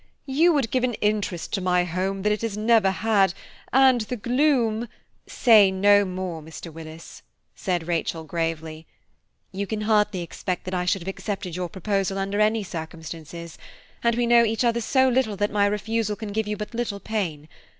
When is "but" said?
16.57-16.73